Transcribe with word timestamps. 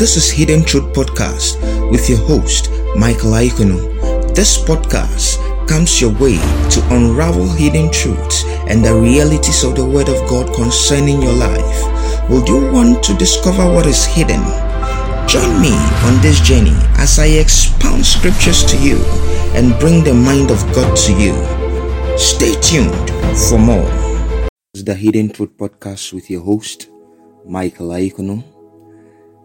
This 0.00 0.16
is 0.16 0.30
Hidden 0.30 0.64
Truth 0.64 0.94
Podcast 0.94 1.60
with 1.90 2.08
your 2.08 2.20
host, 2.20 2.70
Michael 2.96 3.32
Aikono. 3.32 4.34
This 4.34 4.56
podcast 4.56 5.36
comes 5.68 6.00
your 6.00 6.12
way 6.14 6.40
to 6.72 6.80
unravel 6.88 7.46
hidden 7.46 7.92
truths 7.92 8.44
and 8.66 8.82
the 8.82 8.94
realities 8.94 9.62
of 9.62 9.76
the 9.76 9.84
Word 9.84 10.08
of 10.08 10.16
God 10.26 10.54
concerning 10.54 11.20
your 11.20 11.34
life. 11.34 12.30
Would 12.30 12.48
you 12.48 12.72
want 12.72 13.02
to 13.04 13.14
discover 13.18 13.70
what 13.70 13.84
is 13.84 14.06
hidden? 14.06 14.40
Join 15.28 15.60
me 15.60 15.76
on 16.08 16.16
this 16.22 16.40
journey 16.40 16.72
as 16.96 17.18
I 17.18 17.26
expound 17.36 18.06
scriptures 18.06 18.64
to 18.72 18.78
you 18.78 18.96
and 19.52 19.78
bring 19.78 20.02
the 20.02 20.14
mind 20.14 20.50
of 20.50 20.64
God 20.72 20.96
to 20.96 21.12
you. 21.12 21.36
Stay 22.16 22.58
tuned 22.62 23.10
for 23.36 23.58
more. 23.58 23.84
This 24.72 24.80
is 24.80 24.84
the 24.84 24.94
Hidden 24.94 25.28
Truth 25.28 25.58
Podcast 25.58 26.14
with 26.14 26.30
your 26.30 26.40
host, 26.40 26.88
Michael 27.44 27.88
Aikono. 27.90 28.49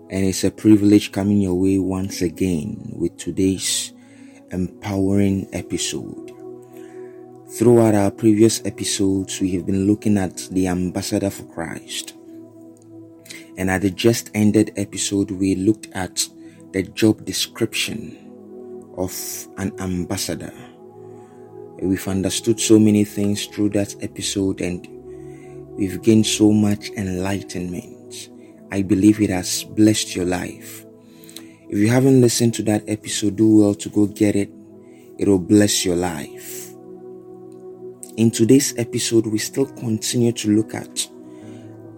And 0.08 0.24
it's 0.24 0.44
a 0.44 0.52
privilege 0.52 1.12
coming 1.12 1.42
your 1.42 1.56
way 1.56 1.80
once 1.80 2.22
again 2.22 2.94
with 2.96 3.18
today's 3.18 3.92
empowering 4.52 5.48
episode. 5.52 6.32
Throughout 7.58 7.96
our 7.96 8.12
previous 8.12 8.64
episodes, 8.66 9.42
we 9.42 9.52
have 9.54 9.66
been 9.66 9.88
looking 9.88 10.18
at 10.18 10.48
the 10.52 10.68
ambassador 10.68 11.32
for 11.32 11.44
Christ. 11.46 12.14
And 13.58 13.72
at 13.72 13.82
the 13.82 13.90
just 13.90 14.30
ended 14.36 14.74
episode, 14.78 15.32
we 15.32 15.56
looked 15.56 15.88
at 15.94 16.28
the 16.72 16.84
job 16.84 17.26
description 17.26 18.16
of 18.98 19.12
an 19.58 19.74
ambassador. 19.80 20.54
We've 21.82 22.08
understood 22.08 22.60
so 22.60 22.78
many 22.78 23.06
things 23.06 23.48
through 23.48 23.70
that 23.70 23.96
episode 24.02 24.62
and 24.62 24.88
we've 25.78 26.02
gained 26.02 26.28
so 26.28 26.52
much 26.52 26.90
enlightenment. 26.92 27.95
I 28.76 28.82
believe 28.82 29.22
it 29.22 29.30
has 29.30 29.64
blessed 29.64 30.18
your 30.18 30.26
life. 30.26 30.86
If 31.70 31.80
you 31.80 31.88
haven't 31.88 32.20
listened 32.20 32.54
to 32.56 32.64
that 32.64 32.84
episode, 32.90 33.38
do 33.38 33.60
well 33.60 33.74
to 33.74 33.88
go 33.88 34.06
get 34.06 34.36
it. 34.36 34.52
It 35.18 35.30
will 35.30 35.40
bless 35.40 35.86
your 35.86 35.96
life. 35.96 36.74
In 38.18 38.32
today's 38.32 38.78
episode, 38.78 39.28
we 39.28 39.38
still 39.38 39.66
continue 39.66 40.34
to 40.34 40.50
look 40.54 40.76
at 40.76 41.08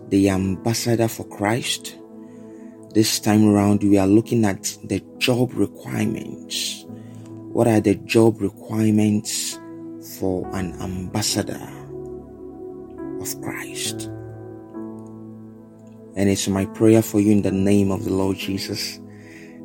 the 0.09 0.29
ambassador 0.29 1.07
for 1.07 1.23
Christ. 1.23 1.97
This 2.93 3.19
time 3.19 3.49
around, 3.49 3.81
we 3.81 3.97
are 3.97 4.05
looking 4.05 4.45
at 4.45 4.77
the 4.83 5.03
job 5.17 5.53
requirements. 5.55 6.85
What 7.53 7.67
are 7.67 7.79
the 7.79 7.95
job 7.95 8.39
requirements 8.39 9.59
for 10.19 10.47
an 10.55 10.79
ambassador 10.79 11.67
of 13.19 13.41
Christ? 13.41 14.11
And 16.17 16.29
it's 16.29 16.47
my 16.47 16.65
prayer 16.65 17.03
for 17.03 17.19
you 17.21 17.31
in 17.31 17.43
the 17.43 17.51
name 17.51 17.91
of 17.91 18.03
the 18.03 18.11
Lord 18.11 18.37
Jesus 18.37 18.99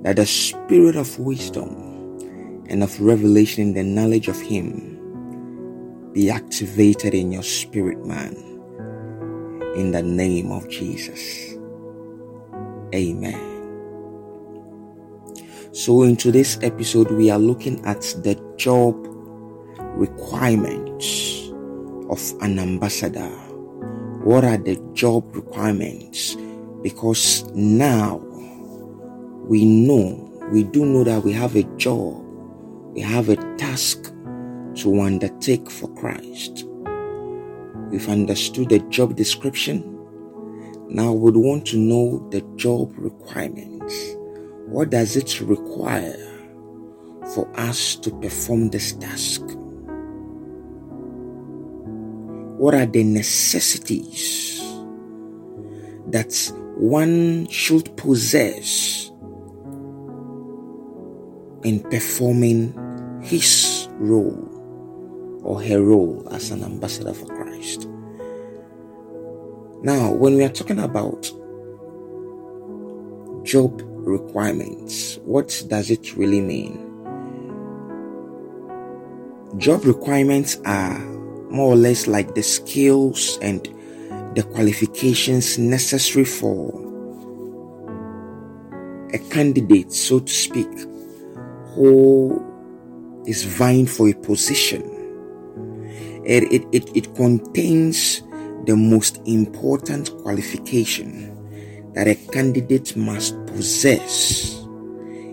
that 0.02 0.16
the 0.16 0.26
spirit 0.26 0.96
of 0.96 1.18
wisdom 1.18 1.70
and 2.68 2.82
of 2.82 3.00
revelation 3.00 3.62
in 3.68 3.72
the 3.74 3.82
knowledge 3.82 4.28
of 4.28 4.38
Him 4.38 6.10
be 6.12 6.28
activated 6.28 7.14
in 7.14 7.32
your 7.32 7.42
spirit, 7.42 8.04
man. 8.04 8.34
In 9.76 9.92
the 9.92 10.02
name 10.02 10.52
of 10.52 10.68
Jesus. 10.68 11.54
Amen. 12.94 13.48
So, 15.72 16.02
in 16.02 16.16
today's 16.16 16.58
episode, 16.62 17.10
we 17.12 17.30
are 17.30 17.38
looking 17.38 17.82
at 17.86 18.02
the 18.22 18.34
job 18.58 18.94
requirements 19.96 21.48
of 22.10 22.20
an 22.42 22.58
ambassador. 22.58 23.30
What 24.22 24.44
are 24.44 24.58
the 24.58 24.76
job 24.92 25.34
requirements? 25.34 26.36
Because 26.82 27.44
now 27.54 28.16
we 29.46 29.64
know, 29.64 30.30
we 30.50 30.64
do 30.64 30.84
know 30.84 31.04
that 31.04 31.22
we 31.22 31.32
have 31.32 31.56
a 31.56 31.62
job, 31.76 32.22
we 32.92 33.00
have 33.00 33.28
a 33.28 33.36
task 33.56 34.12
to 34.76 35.00
undertake 35.00 35.70
for 35.70 35.88
Christ. 35.94 36.64
We've 37.90 38.08
understood 38.08 38.70
the 38.70 38.78
job 38.88 39.16
description. 39.16 39.82
Now 40.88 41.12
we 41.12 41.30
want 41.32 41.66
to 41.66 41.76
know 41.76 42.26
the 42.30 42.40
job 42.56 42.92
requirements. 42.96 44.14
What 44.66 44.90
does 44.90 45.16
it 45.16 45.40
require 45.40 46.16
for 47.34 47.48
us 47.58 47.96
to 47.96 48.10
perform 48.10 48.70
this 48.70 48.92
task? 48.92 49.42
What 52.58 52.74
are 52.74 52.86
the 52.86 53.04
necessities 53.04 54.60
that 56.08 56.32
one 56.76 57.46
should 57.48 57.96
possess 57.96 59.10
in 61.64 61.80
performing 61.90 62.74
his 63.22 63.88
role 63.98 64.48
or 65.42 65.62
her 65.62 65.82
role 65.82 66.26
as 66.32 66.50
an 66.50 66.64
ambassador 66.64 67.12
for 67.12 67.26
Christ. 67.26 67.88
Now, 69.82 70.12
when 70.12 70.36
we 70.36 70.44
are 70.44 70.48
talking 70.48 70.78
about 70.78 71.30
job 73.44 73.82
requirements, 73.84 75.18
what 75.24 75.64
does 75.68 75.90
it 75.90 76.16
really 76.16 76.40
mean? 76.40 76.88
Job 79.58 79.84
requirements 79.84 80.58
are 80.64 80.98
more 81.50 81.72
or 81.72 81.76
less 81.76 82.06
like 82.06 82.34
the 82.34 82.42
skills 82.42 83.38
and 83.42 83.68
the 84.34 84.42
qualifications 84.42 85.58
necessary 85.58 86.24
for 86.24 86.70
a 89.12 89.18
candidate, 89.30 89.92
so 89.92 90.20
to 90.20 90.32
speak, 90.32 90.68
who 91.74 92.42
is 93.26 93.44
vying 93.44 93.86
for 93.86 94.08
a 94.08 94.14
position. 94.14 94.82
It, 96.24 96.44
it, 96.52 96.66
it, 96.72 96.96
it 96.96 97.14
contains 97.14 98.22
the 98.64 98.76
most 98.76 99.20
important 99.26 100.16
qualification 100.22 101.28
that 101.94 102.06
a 102.06 102.14
candidate 102.14 102.96
must 102.96 103.34
possess 103.46 104.60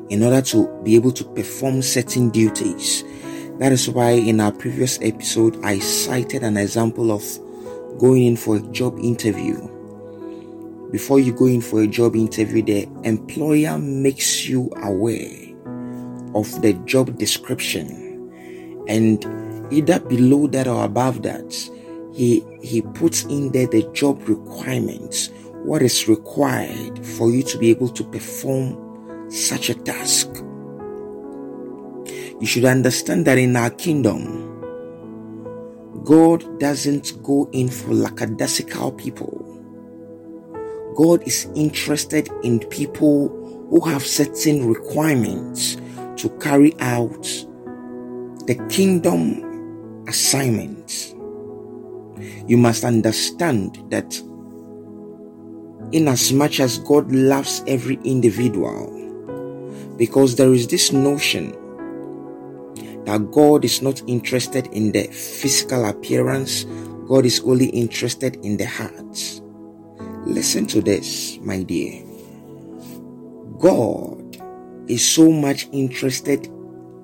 in 0.10 0.24
order 0.24 0.42
to 0.42 0.68
be 0.84 0.96
able 0.96 1.12
to 1.12 1.24
perform 1.24 1.82
certain 1.82 2.30
duties. 2.32 3.04
That 3.60 3.72
is 3.72 3.90
why 3.90 4.12
in 4.12 4.40
our 4.40 4.52
previous 4.52 5.00
episode, 5.02 5.64
I 5.64 5.80
cited 5.80 6.44
an 6.44 6.58
example 6.58 7.12
of 7.12 7.24
going 8.00 8.24
in 8.24 8.36
for 8.36 8.56
a 8.56 8.62
job 8.72 8.98
interview. 9.00 9.58
Before 10.92 11.20
you 11.20 11.34
go 11.34 11.46
in 11.46 11.62
for 11.62 11.84
a 11.84 11.88
job 11.88 12.16
interview, 12.16 12.64
the 12.64 12.88
employer 13.04 13.78
makes 13.78 14.48
you 14.48 14.72
aware 14.82 15.50
of 16.36 16.62
the 16.62 16.74
job 16.86 17.18
description 17.18 18.10
and 18.88 19.24
either 19.72 20.00
below 20.00 20.48
that 20.48 20.68
or 20.68 20.84
above 20.84 21.22
that 21.24 21.54
he 22.14 22.44
he 22.62 22.82
puts 22.82 23.24
in 23.26 23.52
there 23.52 23.68
the 23.68 23.84
job 23.94 24.28
requirements 24.28 25.30
what 25.64 25.82
is 25.82 26.08
required 26.08 27.06
for 27.06 27.30
you 27.30 27.44
to 27.44 27.58
be 27.58 27.70
able 27.70 27.90
to 27.90 28.04
perform 28.04 29.32
such 29.32 29.70
a 29.70 29.76
task 29.76 30.28
you 32.40 32.48
should 32.48 32.66
understand 32.66 33.26
that 33.26 33.38
in 33.38 33.56
our 33.56 33.70
kingdom 33.70 34.49
God 36.04 36.60
doesn't 36.60 37.22
go 37.24 37.50
in 37.52 37.70
for 37.70 37.94
lackadaisical 37.94 38.92
people. 38.94 39.46
God 40.96 41.26
is 41.28 41.48
interested 41.56 42.30
in 42.44 42.60
people 42.60 43.30
who 43.70 43.80
have 43.82 44.06
certain 44.06 44.68
requirements 44.68 45.78
to 46.18 46.30
carry 46.42 46.74
out 46.80 47.24
the 48.48 48.56
kingdom 48.70 50.04
assignment. 50.08 51.16
You 52.48 52.58
must 52.58 52.84
understand 52.84 53.84
that 53.90 54.20
in 55.92 56.08
as 56.08 56.34
much 56.34 56.60
as 56.60 56.80
God 56.80 57.12
loves 57.12 57.64
every 57.68 58.00
individual, 58.04 58.96
because 59.98 60.36
there 60.36 60.54
is 60.54 60.68
this 60.68 60.92
notion 60.92 61.56
that 63.10 63.32
God 63.32 63.66
is 63.66 63.82
not 63.82 64.04
interested 64.06 64.68
in 64.68 64.92
the 64.92 65.08
physical 65.08 65.86
appearance, 65.86 66.66
God 67.08 67.26
is 67.26 67.40
only 67.40 67.66
interested 67.70 68.36
in 68.46 68.56
the 68.56 68.68
heart. 68.68 69.42
Listen 70.28 70.68
to 70.68 70.80
this, 70.80 71.40
my 71.40 71.64
dear. 71.64 72.04
God 73.58 74.38
is 74.88 75.04
so 75.04 75.32
much 75.32 75.68
interested 75.72 76.50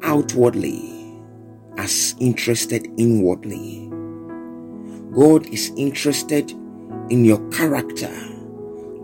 outwardly 0.03 1.17
as 1.77 2.13
interested 2.19 2.87
inwardly. 2.99 3.89
God 5.11 5.47
is 5.47 5.73
interested 5.75 6.51
in 7.09 7.25
your 7.25 7.39
character. 7.49 8.13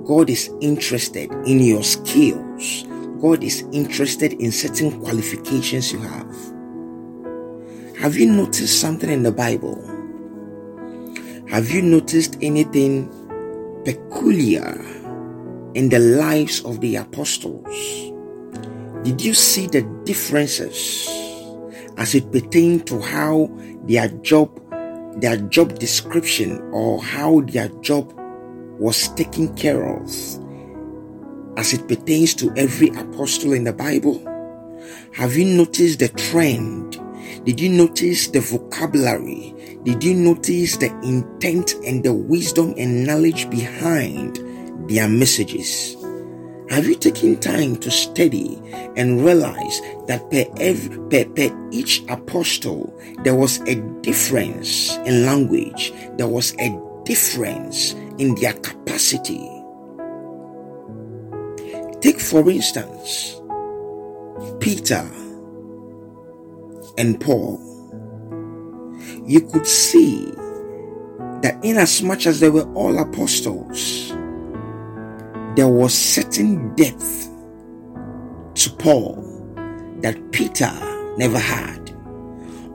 God 0.06 0.30
is 0.30 0.51
interested 0.62 1.31
in 1.48 1.62
your 1.62 1.83
skills. 1.83 2.86
God 3.19 3.44
is 3.44 3.65
interested 3.71 4.33
in 4.33 4.51
certain 4.51 5.01
qualifications 5.01 5.92
you 5.92 6.00
have. 6.00 6.50
Have 8.01 8.18
you 8.18 8.25
noticed 8.25 8.81
something 8.81 9.12
in 9.12 9.21
the 9.21 9.31
Bible? 9.31 9.77
Have 11.48 11.69
you 11.69 11.83
noticed 11.83 12.36
anything 12.42 13.07
peculiar 13.86 14.74
in 15.75 15.89
the 15.89 16.00
lives 16.00 16.65
of 16.65 16.81
the 16.81 16.95
apostles? 16.95 17.69
Did 19.03 19.21
you 19.21 19.36
see 19.36 19.68
the 19.68 19.83
differences 20.03 21.07
as 21.98 22.15
it 22.15 22.31
pertained 22.31 22.88
to 22.88 23.00
how 23.00 23.51
their 23.83 24.07
job, 24.07 24.50
their 25.21 25.38
job 25.38 25.77
description, 25.77 26.59
or 26.71 27.03
how 27.03 27.42
their 27.42 27.68
job 27.81 28.12
was 28.80 29.09
taken 29.09 29.56
care 29.56 29.86
of 29.86 30.09
as 31.56 31.71
it 31.71 31.88
pertains 31.88 32.33
to 32.33 32.51
every 32.57 32.88
apostle 32.98 33.53
in 33.53 33.63
the 33.63 33.74
Bible? 33.74 34.18
Have 35.13 35.38
you 35.38 35.45
noticed 35.45 36.00
the 36.00 36.09
trend? 36.09 36.98
Did 37.43 37.59
you 37.59 37.69
notice 37.69 38.27
the 38.27 38.39
vocabulary? 38.39 39.53
Did 39.83 40.03
you 40.03 40.13
notice 40.13 40.77
the 40.77 40.87
intent 41.01 41.73
and 41.85 42.03
the 42.03 42.13
wisdom 42.13 42.73
and 42.77 43.05
knowledge 43.05 43.49
behind 43.49 44.39
their 44.89 45.09
messages? 45.09 45.97
Have 46.69 46.87
you 46.87 46.95
taken 46.95 47.37
time 47.37 47.75
to 47.77 47.91
study 47.91 48.61
and 48.95 49.25
realize 49.25 49.81
that 50.07 50.29
per, 50.31 50.45
every, 50.57 50.97
per, 51.09 51.25
per 51.33 51.69
each 51.71 52.03
apostle 52.07 52.97
there 53.23 53.35
was 53.35 53.59
a 53.67 53.75
difference 54.01 54.95
in 55.05 55.25
language, 55.25 55.91
there 56.17 56.29
was 56.29 56.55
a 56.59 56.69
difference 57.03 57.93
in 58.19 58.35
their 58.35 58.53
capacity? 58.53 59.49
Take, 61.99 62.21
for 62.21 62.49
instance, 62.49 63.41
Peter 64.59 65.05
and 67.01 67.19
Paul. 67.19 67.59
You 69.25 69.42
could 69.42 69.65
see 69.65 70.25
that, 71.42 71.57
inasmuch 71.63 72.27
as 72.27 72.39
they 72.39 72.50
were 72.50 72.71
all 72.74 73.00
apostles, 73.00 74.09
there 75.56 75.68
was 75.68 75.95
certain 75.95 76.75
depth 76.75 77.27
to 78.53 78.69
Paul 78.77 79.15
that 80.01 80.31
Peter 80.31 80.71
never 81.18 81.39
had. 81.39 81.89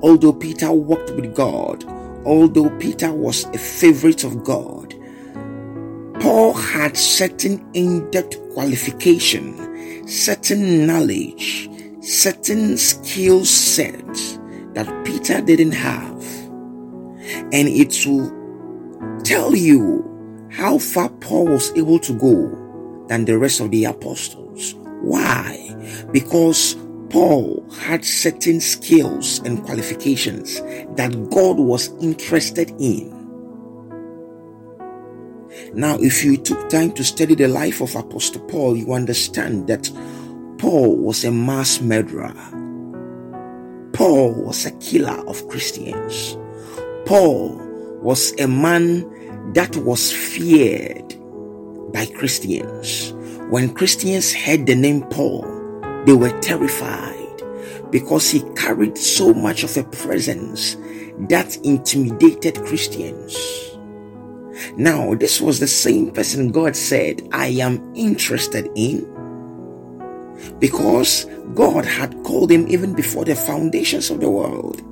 Although 0.02 0.32
Peter 0.32 0.72
walked 0.72 1.12
with 1.12 1.32
God, 1.32 1.84
although 2.24 2.70
Peter 2.80 3.12
was 3.12 3.44
a 3.44 3.58
favorite 3.58 4.24
of 4.24 4.42
God, 4.42 4.92
Paul 6.20 6.52
had 6.52 6.96
certain 6.96 7.64
in 7.74 8.10
depth 8.10 8.40
qualification, 8.54 10.08
certain 10.08 10.84
knowledge, 10.84 11.70
certain 12.06 12.76
skill 12.76 13.44
set 13.44 14.06
that 14.74 15.04
Peter 15.04 15.40
didn't 15.40 15.72
have. 15.72 16.24
And 17.52 17.68
it 17.68 18.06
will 18.06 18.30
tell 19.24 19.56
you 19.56 20.04
how 20.52 20.78
far 20.78 21.08
Paul 21.08 21.46
was 21.46 21.72
able 21.76 21.98
to 22.00 22.12
go 22.12 23.04
than 23.08 23.24
the 23.24 23.36
rest 23.36 23.60
of 23.60 23.72
the 23.72 23.84
apostles. 23.84 24.74
Why? 25.02 25.74
Because 26.12 26.76
Paul 27.10 27.68
had 27.80 28.04
certain 28.04 28.60
skills 28.60 29.40
and 29.40 29.64
qualifications 29.64 30.60
that 30.96 31.28
God 31.30 31.58
was 31.58 31.88
interested 32.00 32.70
in. 32.78 33.14
Now, 35.74 35.96
if 35.98 36.24
you 36.24 36.36
took 36.36 36.68
time 36.68 36.92
to 36.92 37.04
study 37.04 37.34
the 37.34 37.48
life 37.48 37.80
of 37.80 37.94
Apostle 37.96 38.42
Paul, 38.42 38.76
you 38.76 38.92
understand 38.92 39.66
that 39.66 39.90
Paul 40.58 40.96
was 40.96 41.24
a 41.24 41.30
mass 41.30 41.80
murderer. 41.80 42.34
Paul 43.92 44.32
was 44.32 44.64
a 44.64 44.70
killer 44.78 45.18
of 45.28 45.46
Christians. 45.48 46.36
Paul 47.04 47.60
was 48.00 48.32
a 48.40 48.48
man 48.48 49.52
that 49.52 49.76
was 49.76 50.12
feared 50.12 51.14
by 51.92 52.06
Christians. 52.06 53.12
When 53.50 53.74
Christians 53.74 54.34
heard 54.34 54.66
the 54.66 54.74
name 54.74 55.02
Paul, 55.08 55.42
they 56.06 56.14
were 56.14 56.38
terrified 56.40 57.42
because 57.90 58.30
he 58.30 58.40
carried 58.54 58.96
so 58.96 59.34
much 59.34 59.62
of 59.62 59.76
a 59.76 59.84
presence 59.84 60.76
that 61.28 61.56
intimidated 61.64 62.56
Christians. 62.64 63.36
Now, 64.76 65.14
this 65.14 65.40
was 65.40 65.60
the 65.60 65.66
same 65.66 66.10
person 66.10 66.50
God 66.50 66.74
said, 66.76 67.28
I 67.32 67.48
am 67.48 67.92
interested 67.94 68.70
in 68.74 69.06
because 70.58 71.26
God 71.54 71.84
had 71.84 72.14
called 72.24 72.50
him 72.50 72.66
even 72.68 72.94
before 72.94 73.24
the 73.24 73.36
foundations 73.36 74.10
of 74.10 74.20
the 74.20 74.30
world. 74.30 74.82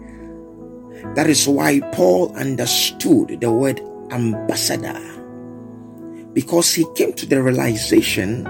That 1.17 1.29
is 1.29 1.46
why 1.46 1.81
Paul 1.93 2.35
understood 2.37 3.41
the 3.41 3.50
word 3.50 3.81
ambassador 4.11 5.00
because 6.35 6.75
he 6.75 6.85
came 6.94 7.12
to 7.14 7.26
the 7.26 7.43
realization 7.43 8.44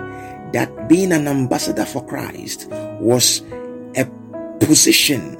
that 0.52 0.88
being 0.88 1.12
an 1.12 1.28
ambassador 1.28 1.84
for 1.84 2.04
Christ 2.04 2.68
was 3.00 3.42
a 3.96 4.06
position 4.58 5.36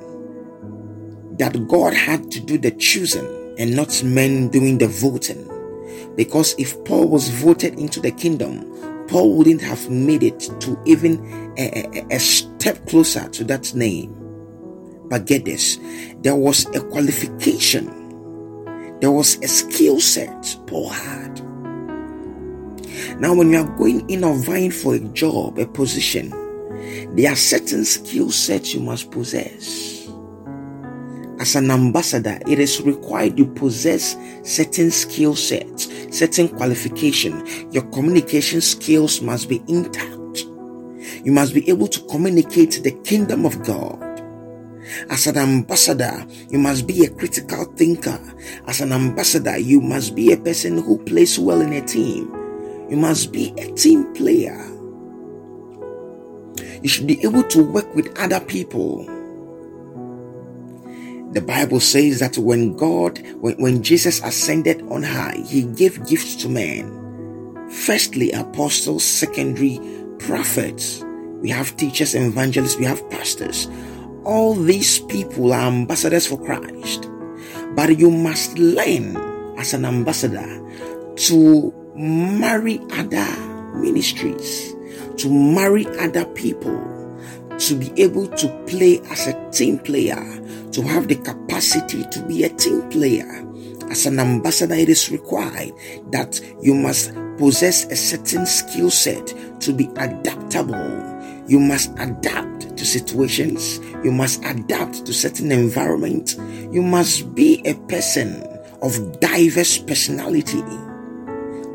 that 1.38 1.66
God 1.68 1.94
had 1.94 2.30
to 2.32 2.40
do 2.40 2.58
the 2.58 2.70
choosing 2.72 3.26
and 3.58 3.74
not 3.74 4.02
men 4.04 4.48
doing 4.48 4.78
the 4.78 4.88
voting. 4.88 5.50
Because 6.16 6.54
if 6.58 6.82
Paul 6.84 7.08
was 7.08 7.28
voted 7.28 7.78
into 7.78 8.00
the 8.00 8.10
kingdom, 8.10 8.70
Paul 9.08 9.36
wouldn't 9.36 9.60
have 9.62 9.90
made 9.90 10.22
it 10.22 10.40
to 10.60 10.80
even 10.84 11.24
a, 11.58 11.84
a, 12.10 12.16
a 12.16 12.18
step 12.18 12.86
closer 12.86 13.28
to 13.28 13.44
that 13.44 13.74
name. 13.74 14.14
But 15.08 15.26
get 15.26 15.44
this 15.44 15.78
there 16.22 16.34
was 16.34 16.66
a 16.74 16.80
qualification, 16.80 17.86
there 19.00 19.10
was 19.10 19.36
a 19.42 19.48
skill 19.48 20.00
set 20.00 20.56
Paul 20.66 20.88
had. 20.88 21.40
Now, 23.20 23.34
when 23.34 23.50
you 23.50 23.58
are 23.58 23.76
going 23.76 24.08
in 24.10 24.24
or 24.24 24.34
vying 24.34 24.72
for 24.72 24.94
a 24.94 24.98
job, 24.98 25.58
a 25.58 25.66
position, 25.66 26.30
there 27.14 27.30
are 27.30 27.36
certain 27.36 27.84
skill 27.84 28.30
sets 28.30 28.74
you 28.74 28.80
must 28.80 29.10
possess. 29.10 29.93
As 31.44 31.56
an 31.56 31.70
ambassador, 31.70 32.38
it 32.48 32.58
is 32.58 32.80
required 32.80 33.38
you 33.38 33.44
possess 33.44 34.16
certain 34.44 34.90
skill 34.90 35.36
sets, 35.36 35.90
certain 36.10 36.48
qualification. 36.48 37.46
Your 37.70 37.82
communication 37.90 38.62
skills 38.62 39.20
must 39.20 39.50
be 39.50 39.62
intact. 39.68 40.46
You 41.22 41.32
must 41.32 41.52
be 41.52 41.68
able 41.68 41.88
to 41.88 42.00
communicate 42.06 42.82
the 42.82 42.92
kingdom 43.04 43.44
of 43.44 43.62
God. 43.62 44.00
As 45.10 45.26
an 45.26 45.36
ambassador, 45.36 46.26
you 46.48 46.58
must 46.58 46.86
be 46.86 47.04
a 47.04 47.10
critical 47.10 47.66
thinker. 47.76 48.18
As 48.66 48.80
an 48.80 48.92
ambassador, 48.92 49.58
you 49.58 49.82
must 49.82 50.14
be 50.14 50.32
a 50.32 50.38
person 50.38 50.78
who 50.78 50.96
plays 50.96 51.38
well 51.38 51.60
in 51.60 51.74
a 51.74 51.86
team. 51.86 52.32
You 52.88 52.96
must 52.96 53.32
be 53.32 53.52
a 53.58 53.70
team 53.72 54.14
player. 54.14 54.64
You 56.80 56.88
should 56.88 57.06
be 57.06 57.22
able 57.22 57.42
to 57.42 57.62
work 57.62 57.94
with 57.94 58.18
other 58.18 58.40
people. 58.40 59.23
The 61.34 61.42
Bible 61.42 61.80
says 61.80 62.20
that 62.20 62.38
when 62.38 62.76
God, 62.76 63.18
when, 63.40 63.56
when 63.56 63.82
Jesus 63.82 64.22
ascended 64.22 64.82
on 64.82 65.02
high, 65.02 65.42
he 65.44 65.64
gave 65.64 66.06
gifts 66.06 66.36
to 66.36 66.48
men. 66.48 66.86
Firstly, 67.70 68.30
apostles, 68.30 69.02
secondary, 69.02 69.80
prophets. 70.20 71.02
We 71.40 71.50
have 71.50 71.76
teachers 71.76 72.14
and 72.14 72.26
evangelists, 72.26 72.76
we 72.76 72.84
have 72.84 73.10
pastors. 73.10 73.68
All 74.24 74.54
these 74.54 75.00
people 75.00 75.52
are 75.52 75.66
ambassadors 75.66 76.24
for 76.24 76.38
Christ. 76.38 77.10
But 77.74 77.98
you 77.98 78.12
must 78.12 78.56
learn 78.56 79.16
as 79.58 79.74
an 79.74 79.84
ambassador 79.84 80.46
to 81.16 81.74
marry 81.96 82.78
other 82.92 83.26
ministries, 83.74 84.72
to 85.16 85.28
marry 85.28 85.84
other 85.98 86.26
people, 86.26 86.78
to 87.58 87.74
be 87.74 87.92
able 88.02 88.28
to 88.28 88.48
play 88.66 89.00
as 89.10 89.26
a 89.26 89.50
team 89.50 89.78
player, 89.78 90.22
to 90.72 90.82
have 90.82 91.08
the 91.08 91.16
capacity 91.16 92.04
to 92.10 92.22
be 92.26 92.44
a 92.44 92.48
team 92.48 92.88
player. 92.90 93.44
As 93.90 94.06
an 94.06 94.18
ambassador, 94.18 94.74
it 94.74 94.88
is 94.88 95.10
required 95.10 95.72
that 96.10 96.40
you 96.62 96.74
must 96.74 97.12
possess 97.36 97.84
a 97.86 97.96
certain 97.96 98.46
skill 98.46 98.90
set 98.90 99.34
to 99.60 99.72
be 99.72 99.88
adaptable. 99.96 101.12
You 101.46 101.60
must 101.60 101.92
adapt 101.98 102.76
to 102.76 102.84
situations. 102.86 103.78
You 104.02 104.10
must 104.10 104.44
adapt 104.44 105.04
to 105.06 105.12
certain 105.12 105.52
environment. 105.52 106.36
You 106.72 106.82
must 106.82 107.34
be 107.34 107.62
a 107.66 107.74
person 107.88 108.42
of 108.82 109.20
diverse 109.20 109.78
personality. 109.78 110.62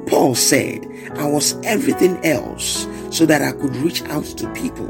Paul 0.08 0.34
said, 0.34 0.86
I 1.18 1.28
was 1.28 1.56
everything 1.64 2.24
else 2.26 2.88
so 3.12 3.26
that 3.28 3.42
I 3.42 3.52
could 3.52 3.76
reach 3.78 4.02
out 4.04 4.26
to 4.26 4.52
people. 4.54 4.90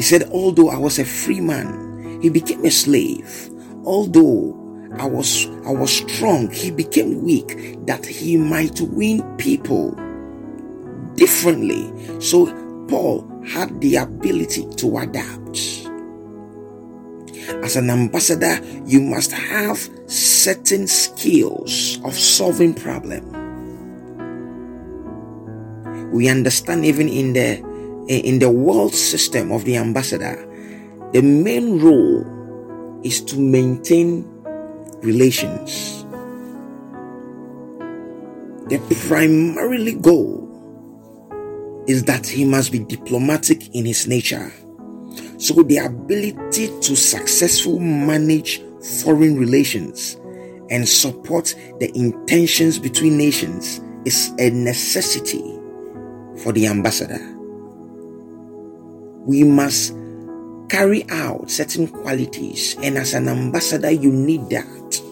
He 0.00 0.06
said, 0.06 0.30
although 0.32 0.70
I 0.70 0.78
was 0.78 0.98
a 0.98 1.04
free 1.04 1.42
man, 1.42 2.18
he 2.22 2.30
became 2.30 2.64
a 2.64 2.70
slave. 2.70 3.50
Although 3.84 4.56
I 4.96 5.04
was 5.04 5.44
I 5.66 5.72
was 5.72 5.92
strong, 5.92 6.50
he 6.50 6.70
became 6.70 7.20
weak 7.20 7.76
that 7.84 8.06
he 8.06 8.38
might 8.38 8.80
win 8.80 9.20
people 9.36 9.92
differently. 11.16 11.92
So 12.18 12.46
Paul 12.88 13.28
had 13.46 13.78
the 13.82 13.96
ability 13.96 14.64
to 14.76 14.96
adapt. 15.04 15.84
As 17.62 17.76
an 17.76 17.90
ambassador, 17.90 18.58
you 18.86 19.02
must 19.02 19.32
have 19.32 19.76
certain 20.06 20.86
skills 20.86 22.00
of 22.04 22.14
solving 22.14 22.72
problems 22.72 23.36
we 26.10 26.28
understand 26.28 26.84
even 26.84 27.08
in 27.08 27.32
the 27.32 27.69
Eh, 28.08 28.20
in 28.24 28.38
the 28.38 28.50
world 28.50 28.94
system 28.94 29.52
of 29.52 29.64
the 29.64 29.76
ambassador, 29.76 30.46
the 31.12 31.22
main 31.22 31.80
role 31.80 32.24
is 33.02 33.20
to 33.20 33.38
maintain 33.38 34.24
relations. 35.02 36.04
The 38.68 38.78
primarily 39.08 39.94
goal 39.94 40.46
is 41.86 42.04
that 42.04 42.26
he 42.26 42.44
must 42.44 42.70
be 42.70 42.78
diplomatic 42.78 43.74
in 43.74 43.84
his 43.84 44.06
nature. 44.06 44.52
So 45.38 45.62
the 45.62 45.78
ability 45.78 46.68
to 46.68 46.94
successfully 46.94 47.80
manage 47.80 48.62
foreign 49.02 49.36
relations 49.36 50.16
and 50.70 50.88
support 50.88 51.54
the 51.80 51.90
intentions 51.96 52.78
between 52.78 53.18
nations 53.18 53.80
is 54.04 54.32
a 54.38 54.50
necessity 54.50 55.58
for 56.42 56.52
the 56.52 56.66
ambassador. 56.66 57.39
We 59.26 59.44
must 59.44 59.94
carry 60.68 61.08
out 61.10 61.50
certain 61.50 61.88
qualities, 61.88 62.76
and 62.82 62.96
as 62.96 63.14
an 63.14 63.28
ambassador, 63.28 63.90
you 63.90 64.10
need 64.10 64.48
that. 64.50 65.02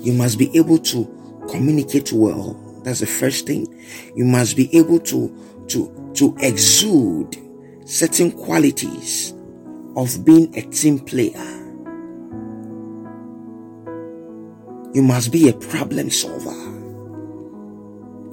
You 0.00 0.14
must 0.14 0.38
be 0.38 0.50
able 0.56 0.78
to 0.78 1.46
communicate 1.48 2.12
well. 2.12 2.54
That's 2.84 3.00
the 3.00 3.06
first 3.06 3.46
thing. 3.46 3.66
You 4.16 4.24
must 4.24 4.56
be 4.56 4.74
able 4.76 4.98
to 5.00 5.64
to 5.68 6.12
to 6.14 6.36
exude 6.40 7.36
certain 7.84 8.32
qualities 8.32 9.34
of 9.96 10.24
being 10.24 10.56
a 10.56 10.62
team 10.62 10.98
player. 10.98 11.56
You 14.92 15.02
must 15.02 15.30
be 15.30 15.48
a 15.48 15.52
problem 15.52 16.10
solver. 16.10 16.56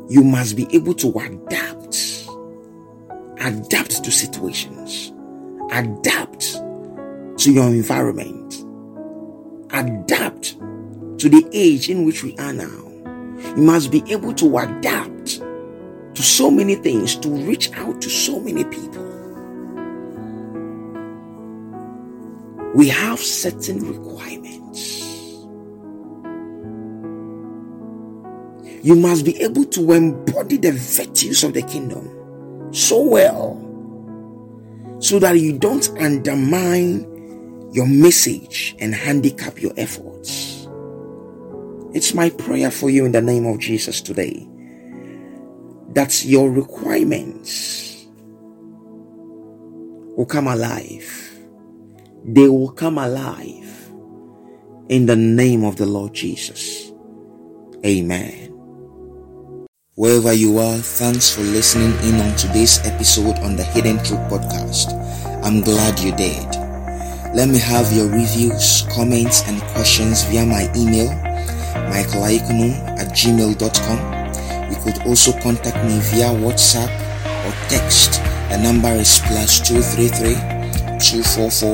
You 0.09 0.23
must 0.23 0.55
be 0.55 0.67
able 0.73 0.93
to 0.95 1.11
adapt. 1.19 1.76
Adapt 3.47 4.03
to 4.03 4.11
situations. 4.11 5.13
Adapt 5.71 6.55
to 7.39 7.53
your 7.53 7.67
environment. 7.67 8.55
Adapt 9.71 10.59
to 11.19 11.29
the 11.29 11.47
age 11.53 11.89
in 11.89 12.03
which 12.05 12.25
we 12.25 12.35
are 12.39 12.51
now. 12.51 12.65
You 13.55 13.63
must 13.63 13.89
be 13.89 14.03
able 14.11 14.33
to 14.33 14.57
adapt 14.57 15.37
to 15.37 16.21
so 16.21 16.51
many 16.51 16.75
things 16.75 17.15
to 17.15 17.29
reach 17.29 17.71
out 17.77 18.01
to 18.01 18.09
so 18.09 18.37
many 18.41 18.65
people. 18.65 19.05
We 22.75 22.89
have 22.89 23.19
certain 23.21 23.79
requirements. 23.79 25.03
You 28.83 28.95
must 28.95 29.23
be 29.23 29.41
able 29.41 29.63
to 29.63 29.93
embody 29.93 30.57
the 30.57 30.73
virtues 30.73 31.45
of 31.45 31.53
the 31.53 31.61
kingdom 31.61 32.16
so 32.77 33.01
well 33.01 33.63
so 34.99 35.19
that 35.19 35.39
you 35.39 35.57
don't 35.57 35.89
undermine 35.99 37.01
your 37.73 37.87
message 37.87 38.75
and 38.79 38.93
handicap 38.93 39.61
your 39.61 39.73
efforts. 39.77 40.67
It's 41.93 42.13
my 42.13 42.29
prayer 42.29 42.71
for 42.71 42.89
you 42.89 43.05
in 43.05 43.11
the 43.11 43.21
name 43.21 43.45
of 43.45 43.59
Jesus 43.59 44.01
today 44.01 44.47
that 45.93 46.23
your 46.25 46.51
requirements 46.51 48.05
will 50.15 50.25
come 50.25 50.47
alive. 50.47 51.31
They 52.23 52.47
will 52.47 52.71
come 52.71 52.97
alive 52.97 53.91
in 54.89 55.05
the 55.05 55.15
name 55.15 55.63
of 55.63 55.77
the 55.77 55.85
Lord 55.85 56.13
Jesus. 56.13 56.91
Amen. 57.85 58.46
Wherever 59.97 60.29
you 60.31 60.59
are, 60.59 60.77
thanks 60.77 61.33
for 61.33 61.41
listening 61.41 61.91
in 62.07 62.21
on 62.21 62.35
today's 62.35 62.77
episode 62.85 63.39
on 63.39 63.55
the 63.55 63.63
Hidden 63.63 63.97
Truth 64.03 64.19
Podcast. 64.29 64.93
I'm 65.43 65.61
glad 65.61 65.97
you 65.97 66.15
did. 66.15 66.45
Let 67.33 67.49
me 67.49 67.57
have 67.57 67.91
your 67.91 68.07
reviews, 68.07 68.83
comments, 68.93 69.41
and 69.49 69.59
questions 69.73 70.21
via 70.25 70.45
my 70.45 70.69
email, 70.77 71.09
michaelaikunu 71.89 72.77
at 72.99 73.07
gmail.com. 73.09 73.97
You 74.69 74.77
could 74.83 75.01
also 75.07 75.31
contact 75.41 75.83
me 75.83 75.97
via 76.13 76.29
WhatsApp 76.45 76.93
or 77.47 77.53
text. 77.67 78.21
The 78.51 78.57
number 78.61 78.89
is 78.89 79.17
plus 79.25 79.59
233 79.67 80.35
244 81.01 81.73